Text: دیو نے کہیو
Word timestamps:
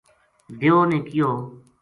دیو 0.59 0.77
نے 0.89 0.97
کہیو 1.07 1.29